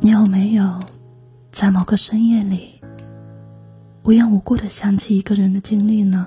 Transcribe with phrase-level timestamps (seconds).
[0.00, 0.80] 你有没有
[1.52, 2.80] 在某个深夜里
[4.02, 6.26] 无缘无故的想起一个人的经历呢？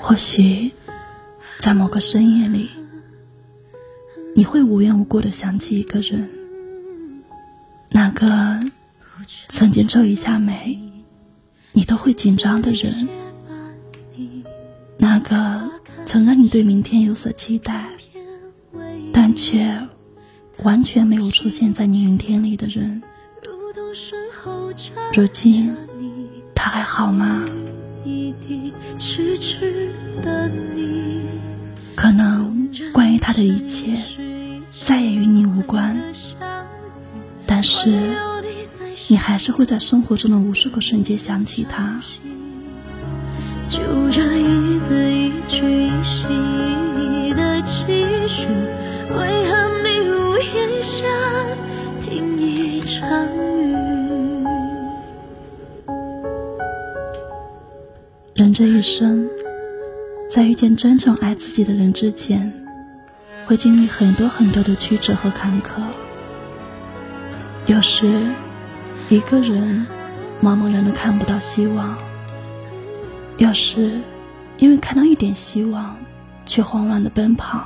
[0.00, 0.72] 或许
[1.58, 2.70] 在某个深夜里，
[4.34, 6.30] 你会无缘无故的想起一个人，
[7.90, 8.60] 那个
[9.48, 10.78] 曾经皱一下眉
[11.72, 13.08] 你都会紧张的人，
[14.96, 15.70] 那个
[16.06, 17.90] 曾让你对明天有所期待，
[19.12, 19.88] 但却。
[20.62, 23.02] 完全没有出现在你云天里的人，
[25.12, 25.74] 如今
[26.54, 27.44] 他还好吗？
[31.94, 33.96] 可能关于他的一切
[34.68, 35.96] 再也与你无关，
[37.46, 37.90] 但是
[39.08, 42.00] 你还是会在生活中的无数个瞬间想起他。
[43.68, 46.28] 就这一字一句一细
[47.34, 47.86] 的期
[48.28, 48.48] 许，
[58.64, 59.28] 这一生，
[60.30, 62.50] 在遇见真正爱自己的人之前，
[63.44, 65.82] 会经历很多很多的曲折和坎坷。
[67.66, 68.22] 有时，
[69.10, 69.86] 一个人
[70.42, 71.94] 茫茫然的看不到希望；
[73.36, 74.00] 有时，
[74.56, 75.94] 因为看到一点希望，
[76.46, 77.62] 却慌乱的奔跑，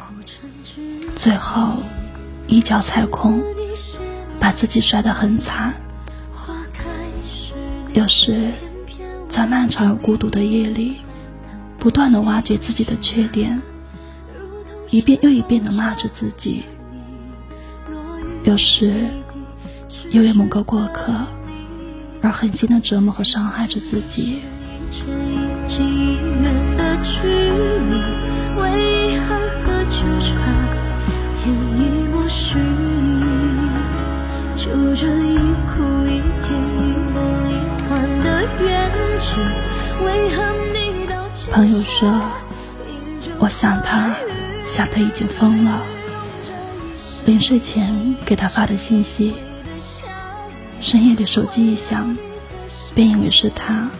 [1.14, 1.74] 最后
[2.48, 3.40] 一脚踩空。
[4.40, 5.72] 把自己摔得很惨，
[7.94, 8.50] 有时
[9.38, 10.96] 在漫长而孤独的夜里，
[11.78, 13.62] 不断的挖掘自己的缺点，
[14.90, 16.64] 一遍又一遍的骂着自己；
[18.42, 19.06] 有时
[20.10, 21.12] 因为某个过客
[22.20, 24.40] 而狠心的折磨和伤害着自己。
[41.58, 42.08] 朋友说
[43.40, 44.14] ：“我想他，
[44.64, 45.82] 想他已经疯了。
[47.26, 49.34] 临睡前给他发的信息，
[50.80, 52.16] 深夜里手机一响，
[52.94, 53.90] 便以为是他。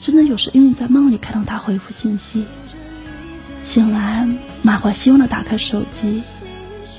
[0.00, 2.44] 真的有时因为在梦里看到他回复信息，
[3.64, 4.28] 醒来
[4.62, 6.24] 满怀希望的打开手机，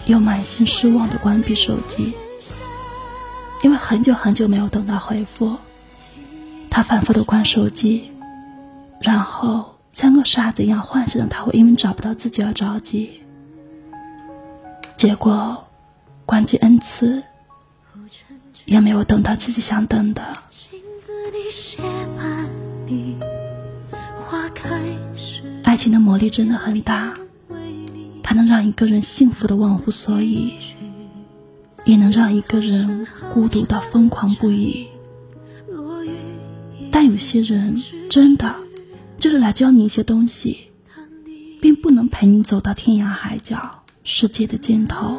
[0.05, 2.13] 又满心失望的关闭手机，
[3.61, 5.57] 因为很久很久没有等到回复，
[6.69, 8.09] 他反复的关手机。”
[9.03, 13.09] 然后像个傻子一样幻想他会因为找不到自己而着急，
[14.95, 15.65] 结果
[16.25, 17.21] 关机 n 次，
[18.63, 20.23] 也没有等到自己想等的。
[25.63, 27.13] 爱情的魔力真的很大，
[28.23, 30.53] 它能让一个人幸福的忘乎所以，
[31.83, 34.87] 也能让一个人孤独到疯狂不已。
[36.89, 37.75] 但有些人
[38.09, 38.62] 真的。
[39.33, 40.67] 是来教你一些东西，
[41.59, 45.17] 并不能陪你走到天涯海角、世界的尽头、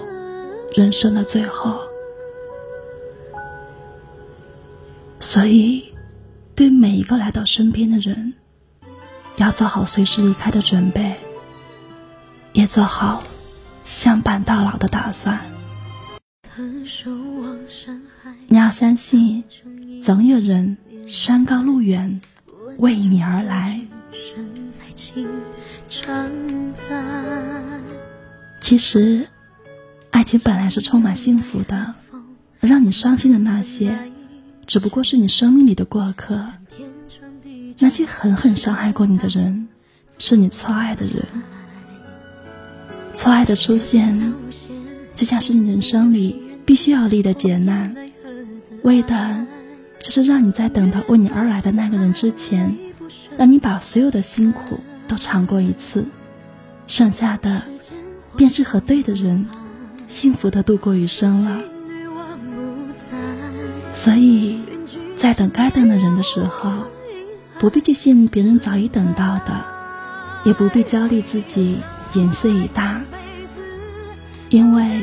[0.77, 1.81] 人生的最后。
[5.19, 5.93] 所以，
[6.55, 8.35] 对每一个来到身边的人，
[9.37, 11.17] 要做好随时离开的准备，
[12.53, 13.21] 也做好
[13.83, 15.41] 相伴到老的打算。
[18.47, 19.43] 你要相信，
[20.05, 20.77] 总有人
[21.09, 22.21] 山高路远
[22.79, 23.81] 为你而来。
[28.61, 29.27] 其实，
[30.11, 31.95] 爱情本来是充满幸福的，
[32.61, 33.99] 而让你伤心的那些，
[34.67, 36.47] 只不过是你生命里的过客。
[37.79, 39.69] 那些狠狠伤害过你的人，
[40.19, 41.25] 是你错爱的人。
[43.15, 44.33] 错爱的出现，
[45.15, 47.95] 就像是你人生里必须要历的劫难，
[48.83, 49.47] 为的，
[49.99, 52.77] 就是让你在等到为你而来的那个人之前。
[53.37, 56.07] 让你把所有的辛苦都尝过一次，
[56.87, 57.63] 剩下的
[58.37, 59.47] 便是和对的人
[60.09, 61.63] 幸福的度过余生了。
[63.93, 64.61] 所以，
[65.17, 66.71] 在等该等的人的时候，
[67.59, 69.65] 不必去羡慕别人早已等到的，
[70.45, 71.79] 也不必焦虑自己
[72.13, 73.01] 年岁已大，
[74.51, 75.03] 因为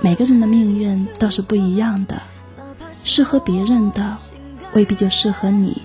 [0.00, 2.20] 每个人的命运都是不一样的，
[3.04, 4.16] 适合别人的
[4.74, 5.80] 未必就适合你。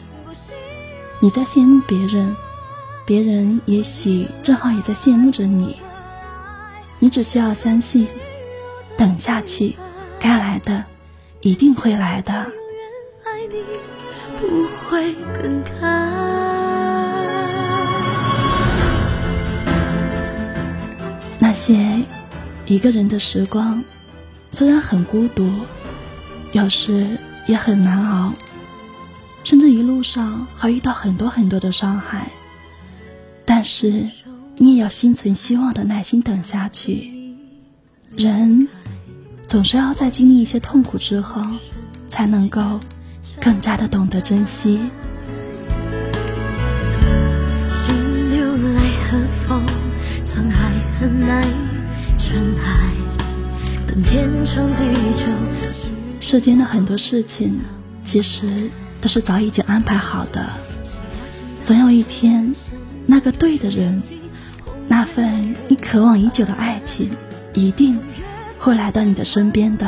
[1.21, 2.33] 你在羡慕别人，
[3.06, 5.75] 别人也许正好也在羡慕着你。
[6.98, 8.07] 你只需要相信，
[8.98, 9.75] 等下去，
[10.18, 10.81] 该来的
[11.42, 12.45] 一定会来的。
[21.38, 22.01] 那些
[22.66, 23.83] 一个人的时光
[24.51, 25.51] 虽然很孤独，
[26.54, 28.33] 有时也很难熬，
[29.50, 32.28] 甚至一路上还遇到很多很多的伤害，
[33.46, 34.07] 但是
[34.57, 37.12] 你也要心存希望的耐心等下去。
[38.16, 38.68] 人
[39.48, 41.42] 总是要在经历一些痛苦之后，
[42.10, 42.80] 才能够
[43.42, 44.80] 更加的懂得珍惜。
[56.19, 57.60] 世间的很多事情，
[58.06, 58.69] 其实
[59.01, 60.51] 都是早已经安排好的。
[61.66, 62.54] 总有一天，
[63.06, 64.01] 那个对的人，
[64.88, 67.12] 那份你渴望已久的爱情，
[67.54, 68.00] 一定
[68.57, 69.88] 会来到你的身边的，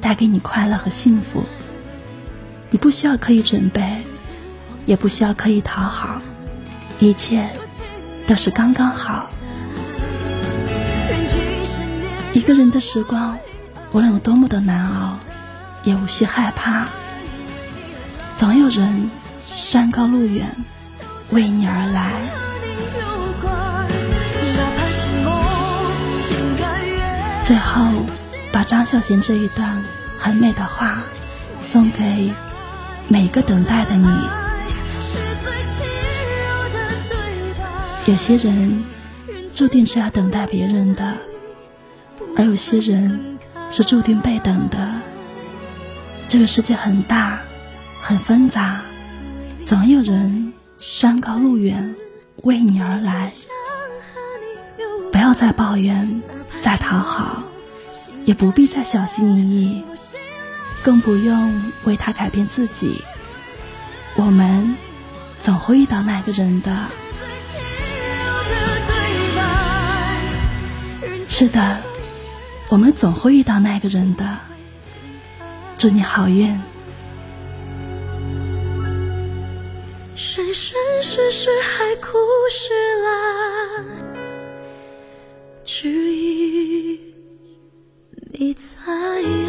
[0.00, 1.42] 带给你快乐和幸福。
[2.70, 4.02] 你不需要刻意准备，
[4.86, 6.22] 也不需要刻意讨好，
[7.00, 7.48] 一切
[8.26, 9.28] 都是刚刚好。
[12.32, 13.36] 一个人的时光，
[13.90, 15.18] 无论有多么的难熬，
[15.82, 16.86] 也无需害怕。
[18.40, 20.48] 总有人山高路远
[21.30, 22.10] 为你而来。
[27.44, 28.06] 最后，
[28.50, 29.84] 把张小娴这一段
[30.18, 31.02] 很美的话
[31.62, 32.32] 送给
[33.08, 34.08] 每个等待的你。
[38.06, 38.82] 有些人
[39.54, 41.12] 注定是要等待别人的。
[42.38, 43.38] 而有些人
[43.70, 44.94] 是注定被等的。
[46.26, 47.38] 这个世界很大，
[48.00, 48.80] 很纷杂，
[49.66, 51.94] 总有人山高路远
[52.42, 53.30] 为你而来。
[55.12, 56.22] 不要再抱怨，
[56.60, 57.42] 再讨好，
[58.24, 59.84] 也不必再小心翼翼，
[60.82, 63.02] 更不用为他改变自己。
[64.16, 64.76] 我们
[65.40, 66.76] 总会遇到那个人的。
[71.28, 71.78] 是的。
[72.68, 74.38] 我们总会遇到那个人的，
[75.76, 76.60] 祝你好运。
[80.22, 82.18] 生生世世海枯
[82.50, 83.86] 石烂，
[85.64, 87.00] 只因
[88.30, 89.39] 你在意。